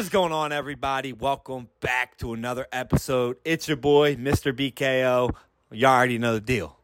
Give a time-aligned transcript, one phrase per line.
[0.00, 1.12] What is going on, everybody?
[1.12, 3.36] Welcome back to another episode.
[3.44, 4.50] It's your boy, Mr.
[4.50, 5.34] BKO.
[5.72, 6.78] Y'all already know the deal.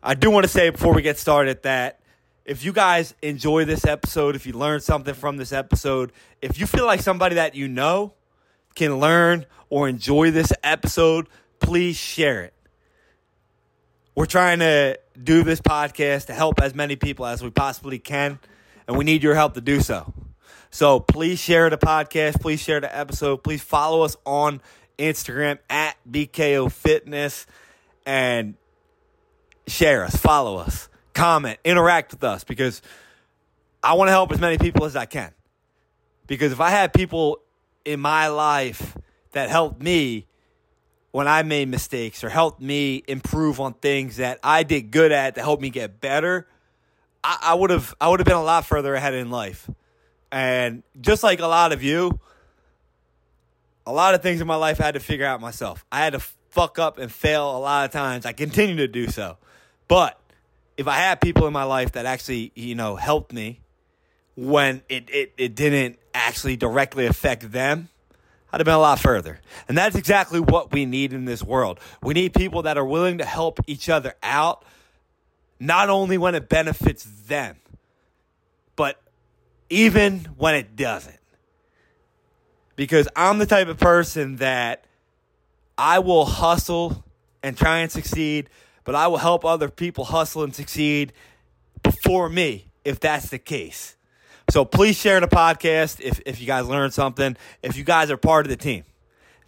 [0.00, 1.98] I do want to say before we get started that
[2.44, 6.68] if you guys enjoy this episode, if you learned something from this episode, if you
[6.68, 8.14] feel like somebody that you know
[8.76, 11.26] can learn or enjoy this episode,
[11.58, 12.54] please share it.
[14.14, 18.38] We're trying to do this podcast to help as many people as we possibly can,
[18.86, 20.14] and we need your help to do so.
[20.72, 22.40] So please share the podcast.
[22.40, 23.44] Please share the episode.
[23.44, 24.62] Please follow us on
[24.98, 27.46] Instagram at BKO Fitness
[28.06, 28.54] and
[29.66, 32.80] share us, follow us, comment, interact with us because
[33.82, 35.32] I want to help as many people as I can.
[36.26, 37.42] Because if I had people
[37.84, 38.96] in my life
[39.32, 40.26] that helped me
[41.10, 45.34] when I made mistakes or helped me improve on things that I did good at
[45.34, 46.48] to help me get better,
[47.22, 49.68] I would have I would have been a lot further ahead in life.
[50.32, 52.18] And just like a lot of you,
[53.86, 55.84] a lot of things in my life I had to figure out myself.
[55.92, 58.24] I had to fuck up and fail a lot of times.
[58.24, 59.36] I continue to do so.
[59.88, 60.18] But
[60.78, 63.60] if I had people in my life that actually, you know, helped me
[64.34, 67.90] when it, it, it didn't actually directly affect them,
[68.52, 69.38] I'd have been a lot further.
[69.68, 71.78] And that's exactly what we need in this world.
[72.02, 74.64] We need people that are willing to help each other out,
[75.60, 77.56] not only when it benefits them,
[78.76, 78.98] but
[79.72, 81.18] even when it doesn't.
[82.76, 84.84] Because I'm the type of person that
[85.78, 87.04] I will hustle
[87.42, 88.50] and try and succeed,
[88.84, 91.14] but I will help other people hustle and succeed
[91.82, 93.96] before me if that's the case.
[94.50, 98.18] So please share the podcast if, if you guys learned something, if you guys are
[98.18, 98.84] part of the team.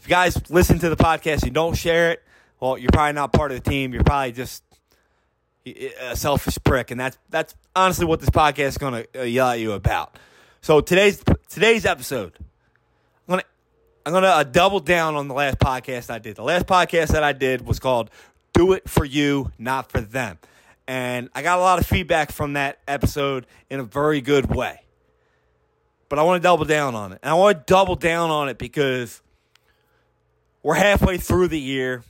[0.00, 2.22] If you guys listen to the podcast and don't share it,
[2.60, 3.92] well, you're probably not part of the team.
[3.92, 4.62] You're probably just
[5.66, 9.48] a selfish prick, and that's that's honestly what this podcast is going to uh, yell
[9.48, 10.18] at you about.
[10.60, 13.42] So today's today's episode, I'm gonna
[14.04, 16.36] I'm gonna uh, double down on the last podcast I did.
[16.36, 18.10] The last podcast that I did was called
[18.52, 20.38] "Do It for You, Not for Them,"
[20.86, 24.80] and I got a lot of feedback from that episode in a very good way.
[26.10, 28.48] But I want to double down on it, and I want to double down on
[28.50, 29.22] it because
[30.62, 32.02] we're halfway through the year,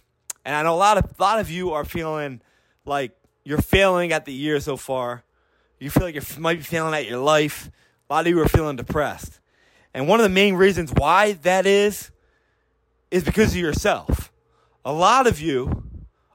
[0.45, 2.41] and I know a lot of a lot of you are feeling
[2.85, 5.23] like you're failing at the year so far.
[5.79, 7.71] You feel like you might be failing at your life.
[8.09, 9.41] A lot of you are feeling depressed.
[9.93, 12.11] And one of the main reasons why that is,
[13.11, 14.33] is because of yourself.
[14.85, 15.85] A lot of you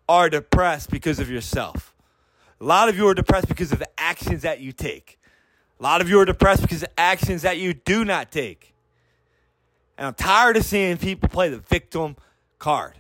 [0.08, 1.94] are depressed because of yourself.
[2.62, 5.20] A lot of you are depressed because of the actions that you take.
[5.80, 8.74] A lot of you are depressed because of actions that you do not take.
[9.98, 12.16] And I'm tired of seeing people play the victim
[12.58, 12.94] card.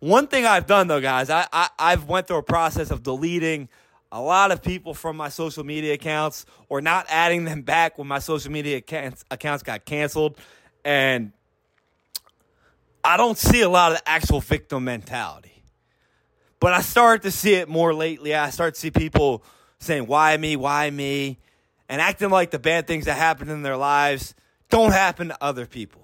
[0.00, 3.68] One thing I've done though, guys, I, I I've went through a process of deleting
[4.10, 8.08] a lot of people from my social media accounts or not adding them back when
[8.08, 10.36] my social media accounts, accounts got canceled.
[10.84, 11.32] And
[13.04, 15.62] I don't see a lot of the actual victim mentality.
[16.58, 18.34] But I start to see it more lately.
[18.34, 19.42] I start to see people
[19.78, 20.56] saying, Why me?
[20.56, 21.38] Why me?
[21.88, 24.34] And acting like the bad things that happen in their lives
[24.68, 25.99] don't happen to other people.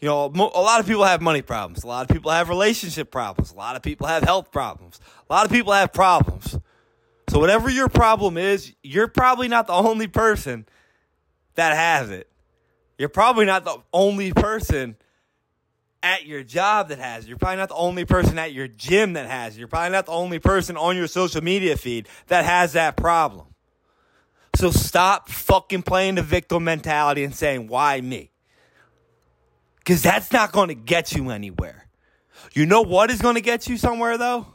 [0.00, 1.84] You know, a lot of people have money problems.
[1.84, 3.52] A lot of people have relationship problems.
[3.52, 5.00] A lot of people have health problems.
[5.28, 6.58] A lot of people have problems.
[7.28, 10.66] So, whatever your problem is, you're probably not the only person
[11.54, 12.28] that has it.
[12.98, 14.96] You're probably not the only person
[16.02, 17.28] at your job that has it.
[17.28, 19.58] You're probably not the only person at your gym that has it.
[19.58, 23.46] You're probably not the only person on your social media feed that has that problem.
[24.54, 28.30] So, stop fucking playing the victim mentality and saying, why me?
[29.84, 31.86] Because that's not going to get you anywhere.
[32.54, 34.46] You know what is going to get you somewhere, though?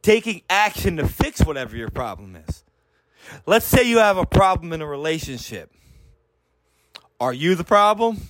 [0.00, 2.64] Taking action to fix whatever your problem is.
[3.46, 5.72] Let's say you have a problem in a relationship.
[7.20, 8.20] Are you the problem?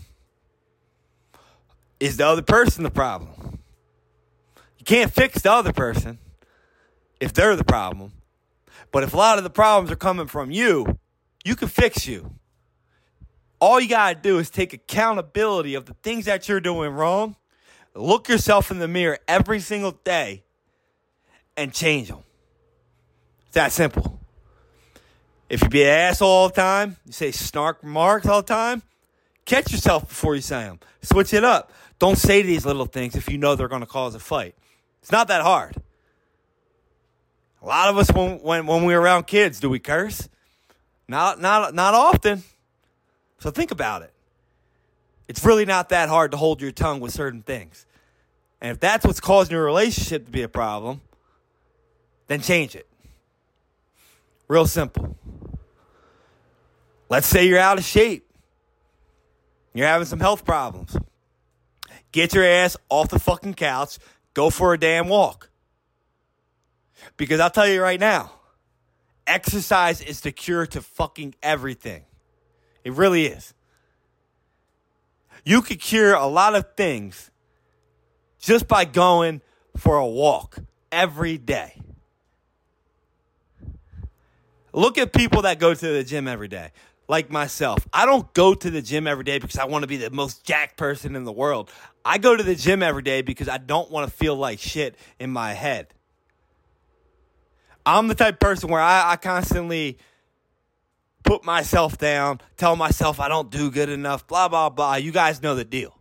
[2.00, 3.58] Is the other person the problem?
[4.78, 6.18] You can't fix the other person
[7.20, 8.12] if they're the problem.
[8.92, 10.98] But if a lot of the problems are coming from you,
[11.44, 12.32] you can fix you.
[13.60, 17.36] All you got to do is take accountability of the things that you're doing wrong,
[17.94, 20.44] look yourself in the mirror every single day,
[21.56, 22.22] and change them.
[23.46, 24.20] It's that simple.
[25.48, 28.82] If you be an asshole all the time, you say snark remarks all the time,
[29.44, 30.78] catch yourself before you say them.
[31.02, 31.72] Switch it up.
[31.98, 34.54] Don't say these little things if you know they're going to cause a fight.
[35.02, 35.74] It's not that hard.
[37.62, 40.28] A lot of us, when, when, when we're around kids, do we curse?
[41.08, 42.44] Not, not, not often.
[43.38, 44.12] So think about it.
[45.28, 47.86] It's really not that hard to hold your tongue with certain things.
[48.60, 51.00] And if that's what's causing your relationship to be a problem,
[52.26, 52.88] then change it.
[54.48, 55.16] Real simple.
[57.08, 58.24] Let's say you're out of shape.
[59.74, 60.96] you're having some health problems.
[62.10, 63.98] Get your ass off the fucking couch,
[64.34, 65.50] go for a damn walk.
[67.16, 68.32] Because I'll tell you right now,
[69.26, 72.04] exercise is the cure to fucking everything.
[72.84, 73.54] It really is.
[75.44, 77.30] You could cure a lot of things
[78.38, 79.40] just by going
[79.76, 80.58] for a walk
[80.92, 81.80] every day.
[84.72, 86.70] Look at people that go to the gym every day,
[87.08, 87.86] like myself.
[87.92, 90.44] I don't go to the gym every day because I want to be the most
[90.44, 91.70] jacked person in the world.
[92.04, 94.96] I go to the gym every day because I don't want to feel like shit
[95.18, 95.88] in my head.
[97.84, 99.98] I'm the type of person where I, I constantly
[101.28, 104.94] put myself down, tell myself I don't do good enough, blah, blah, blah.
[104.94, 105.94] You guys know the deal.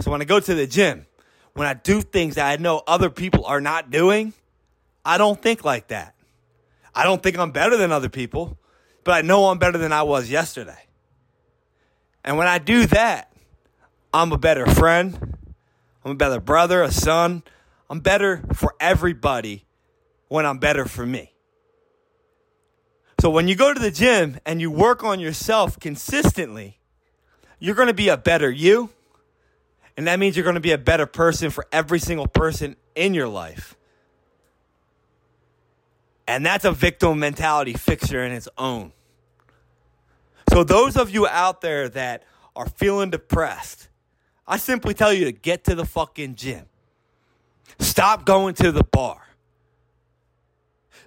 [0.00, 1.04] So when I go to the gym,
[1.52, 4.32] when I do things that I know other people are not doing,
[5.04, 6.14] I don't think like that.
[6.94, 8.56] I don't think I'm better than other people,
[9.04, 10.86] but I know I'm better than I was yesterday.
[12.24, 13.30] And when I do that,
[14.14, 15.36] I'm a better friend.
[16.06, 17.42] I'm a better brother, a son.
[17.90, 19.66] I'm better for everybody
[20.28, 21.33] when I'm better for me.
[23.24, 26.76] So when you go to the gym and you work on yourself consistently,
[27.58, 28.90] you're going to be a better you.
[29.96, 33.14] And that means you're going to be a better person for every single person in
[33.14, 33.76] your life.
[36.28, 38.92] And that's a victim mentality fixture in its own.
[40.52, 42.24] So, those of you out there that
[42.54, 43.88] are feeling depressed,
[44.46, 46.66] I simply tell you to get to the fucking gym.
[47.78, 49.23] Stop going to the bar.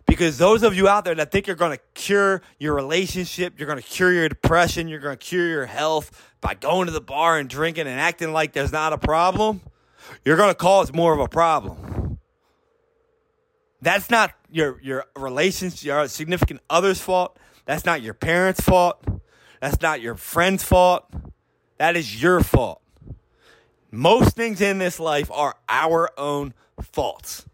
[0.08, 3.68] Because those of you out there that think you're going to cure your relationship, you're
[3.68, 7.02] going to cure your depression, you're going to cure your health by going to the
[7.02, 9.62] bar and drinking and acting like there's not a problem,
[10.24, 12.18] you're going to cause more of a problem.
[13.82, 17.38] That's not your your relationship, your significant other's fault.
[17.66, 19.04] That's not your parents' fault.
[19.62, 21.06] That's not your friend's fault.
[21.78, 22.82] That is your fault.
[23.92, 27.46] Most things in this life are our own faults.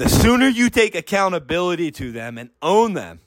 [0.00, 3.20] The sooner you take accountability to them and own them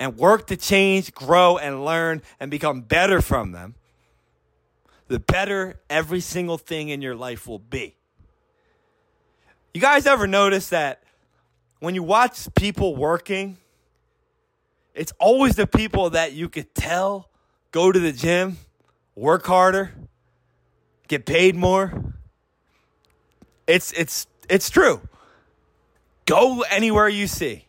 [0.00, 3.74] and work to change, grow, and learn and become better from them,
[5.08, 7.94] the better every single thing in your life will be.
[9.74, 11.02] You guys ever notice that
[11.80, 13.58] when you watch people working,
[14.94, 17.28] it's always the people that you could tell
[17.70, 18.56] go to the gym,
[19.14, 19.92] work harder,
[21.06, 22.14] get paid more?
[23.66, 25.02] It's it's it's true.
[26.28, 27.64] Go anywhere you see.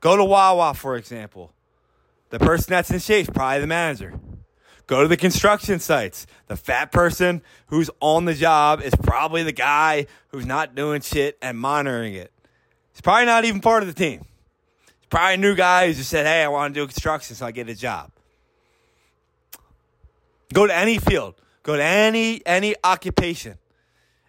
[0.00, 1.52] Go to Wawa, for example.
[2.30, 4.14] The person that's in shape probably the manager.
[4.86, 6.24] Go to the construction sites.
[6.46, 11.36] The fat person who's on the job is probably the guy who's not doing shit
[11.42, 12.30] and monitoring it.
[12.92, 14.24] He's probably not even part of the team.
[14.86, 17.44] He's probably a new guy who just said, hey, I want to do construction so
[17.44, 18.12] I get a job.
[20.54, 21.34] Go to any field.
[21.64, 23.58] Go to any any occupation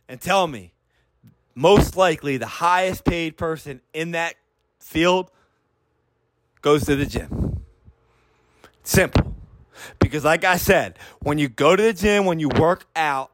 [0.10, 0.74] and tell me
[1.57, 4.36] most likely the highest paid person in that
[4.80, 5.31] field
[6.62, 7.63] goes to the gym.
[8.83, 9.36] Simple.
[9.98, 13.31] Because, like I said, when you go to the gym, when you work out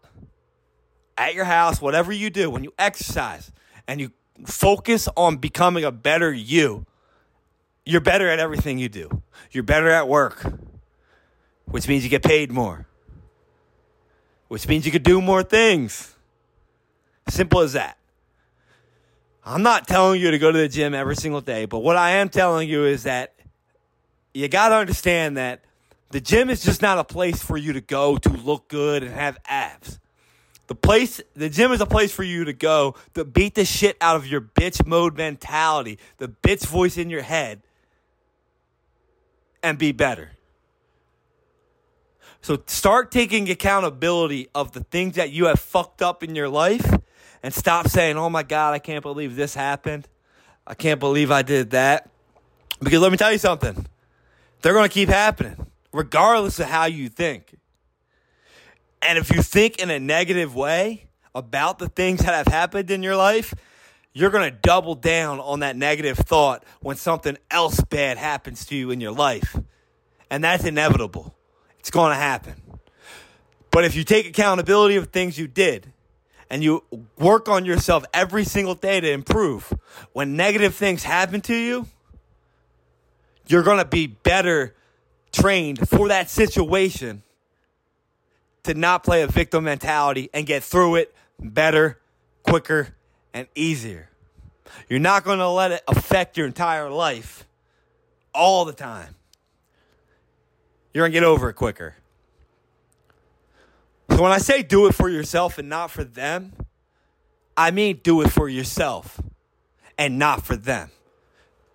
[1.18, 3.52] at your house, whatever you do, when you exercise
[3.90, 4.14] and you
[4.46, 6.86] focus on becoming a better you,
[7.86, 9.22] you're better at everything you do.
[9.52, 10.46] You're better at work,
[11.66, 12.88] which means you get paid more,
[14.48, 16.16] which means you could do more things.
[17.28, 17.98] Simple as that.
[19.46, 22.12] I'm not telling you to go to the gym every single day, but what I
[22.12, 23.34] am telling you is that
[24.34, 25.62] you got to understand that
[26.12, 29.14] the gym is just not a place for you to go to look good and
[29.14, 30.00] have abs.
[30.68, 33.98] The place, the gym is a place for you to go to beat the shit
[34.00, 37.62] out of your bitch mode mentality, the bitch voice in your head,
[39.62, 40.32] and be better.
[42.42, 46.86] So start taking accountability of the things that you have fucked up in your life
[47.44, 50.08] and stop saying, oh my God, I can't believe this happened.
[50.66, 52.10] I can't believe I did that.
[52.82, 53.86] Because let me tell you something,
[54.62, 57.58] they're going to keep happening, regardless of how you think.
[59.02, 63.04] And if you think in a negative way about the things that have happened in
[63.04, 63.54] your life,
[64.14, 68.76] you're going to double down on that negative thought when something else bad happens to
[68.76, 69.58] you in your life.
[70.30, 71.36] And that's inevitable.
[71.80, 72.54] It's going to happen.
[73.72, 75.92] But if you take accountability of things you did,
[76.54, 76.84] and you
[77.18, 79.74] work on yourself every single day to improve,
[80.12, 81.88] when negative things happen to you,
[83.48, 84.76] you're going to be better
[85.32, 87.24] trained for that situation
[88.62, 91.98] to not play a victim mentality and get through it better,
[92.44, 92.90] quicker,
[93.34, 94.12] and easier.
[94.88, 97.48] You're not going to let it affect your entire life
[98.32, 99.16] all the time.
[100.94, 101.96] You're going to get over it quicker.
[104.14, 106.54] So when I say do it for yourself and not for them,
[107.58, 109.20] I mean do it for yourself
[109.98, 110.92] and not for them.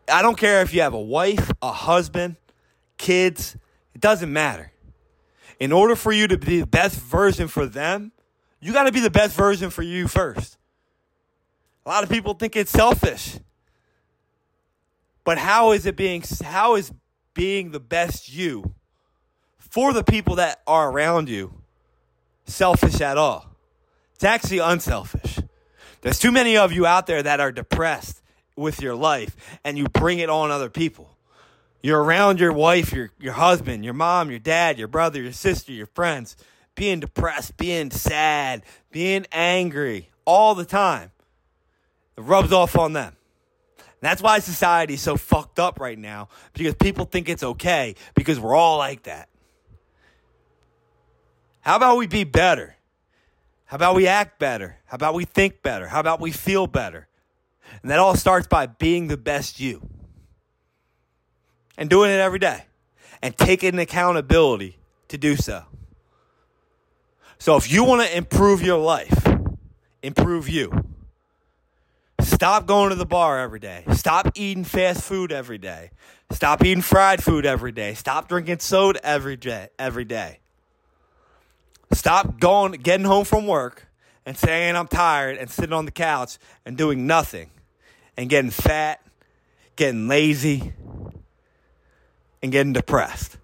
[0.08, 2.36] I don't care if you have a wife, a husband,
[2.96, 3.56] kids,
[3.92, 4.70] it doesn't matter.
[5.58, 8.12] In order for you to be the best version for them,
[8.60, 10.58] you got to be the best version for you first.
[11.84, 13.36] A lot of people think it's selfish.
[15.24, 16.92] But how is it being how is
[17.34, 18.74] being the best you
[19.58, 21.57] for the people that are around you
[22.48, 23.46] selfish at all?
[24.14, 25.38] It's actually unselfish.
[26.00, 28.20] There's too many of you out there that are depressed
[28.56, 31.16] with your life and you bring it on other people.
[31.82, 35.72] You're around your wife, your your husband, your mom, your dad, your brother, your sister,
[35.72, 36.36] your friends,
[36.74, 41.12] being depressed, being sad, being angry all the time.
[42.16, 43.14] It rubs off on them.
[43.78, 48.40] And that's why society's so fucked up right now because people think it's okay because
[48.40, 49.28] we're all like that.
[51.60, 52.76] How about we be better?
[53.66, 54.78] How about we act better?
[54.86, 55.88] How about we think better?
[55.88, 57.06] How about we feel better?
[57.82, 59.86] And that all starts by being the best you
[61.76, 62.64] and doing it every day
[63.22, 65.64] and taking accountability to do so.
[67.38, 69.26] So if you want to improve your life,
[70.02, 70.84] improve you.
[72.20, 73.84] Stop going to the bar every day.
[73.92, 75.90] Stop eating fast food every day.
[76.30, 77.94] Stop eating fried food every day.
[77.94, 79.68] Stop drinking soda every day.
[79.78, 80.40] Every day.
[81.92, 83.88] Stop going, getting home from work
[84.26, 87.50] and saying I'm tired and sitting on the couch and doing nothing
[88.16, 89.00] and getting fat,
[89.76, 90.74] getting lazy,
[92.42, 93.38] and getting depressed.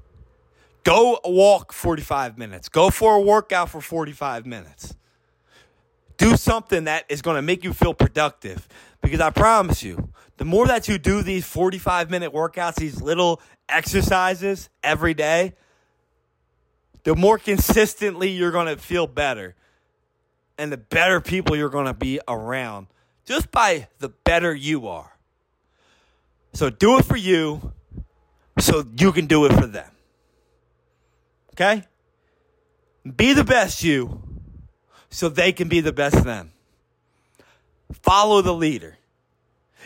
[0.85, 2.69] Go walk 45 minutes.
[2.69, 4.95] Go for a workout for 45 minutes.
[6.19, 8.69] Do something that is going to make you feel productive.
[9.01, 13.41] Because I promise you, the more that you do these 45 minute workouts, these little
[13.69, 15.55] exercises every day,
[17.05, 19.55] the more consistently you're going to feel better
[20.59, 22.87] and the better people you're going to be around
[23.25, 25.17] just by the better you are.
[26.53, 27.73] So do it for you
[28.59, 29.91] so you can do it for them.
[31.53, 31.85] Okay?
[33.17, 34.23] Be the best you
[35.11, 36.53] so they can be the best them.
[37.93, 38.99] Follow the leader.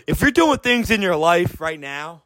[0.06, 2.22] If you're doing things in your life right now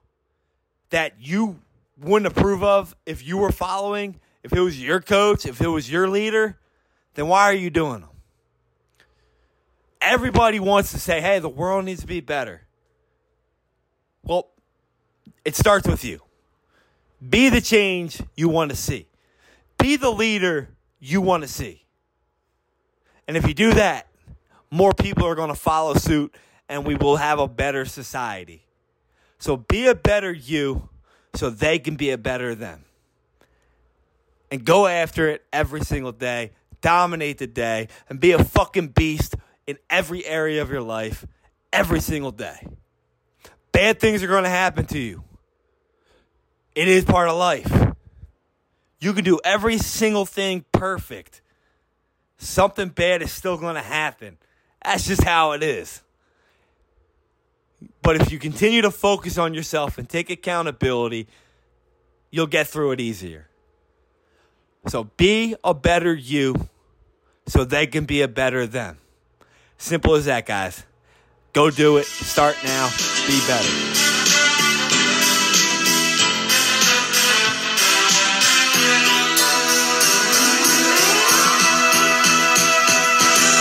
[0.91, 1.59] that you
[1.99, 5.91] wouldn't approve of if you were following, if it was your coach, if it was
[5.91, 6.59] your leader,
[7.15, 8.09] then why are you doing them?
[10.01, 12.63] Everybody wants to say, hey, the world needs to be better.
[14.25, 14.49] Well,
[15.45, 16.21] it starts with you.
[17.27, 19.07] Be the change you want to see.
[19.79, 21.85] Be the leader you want to see.
[23.29, 24.09] And if you do that,
[24.71, 26.35] more people are going to follow suit
[26.69, 28.67] and we will have a better society.
[29.39, 30.89] So be a better you
[31.35, 32.85] so they can be a better them
[34.53, 36.53] and go after it every single day.
[36.83, 39.35] Dominate the day and be a fucking beast
[39.67, 41.27] in every area of your life
[41.73, 42.67] every single day.
[43.73, 45.25] Bad things are going to happen to you.
[46.75, 47.95] It is part of life.
[49.01, 51.41] You can do every single thing perfect.
[52.37, 54.37] Something bad is still going to happen.
[54.85, 56.03] That's just how it is.
[58.03, 61.27] But if you continue to focus on yourself and take accountability,
[62.31, 63.49] you'll get through it easier.
[64.87, 66.69] So be a better you
[67.47, 68.99] so they can be a better them.
[69.79, 70.85] Simple as that, guys.
[71.53, 72.07] Go do it.
[72.07, 72.91] Start now.
[73.27, 74.12] Be better.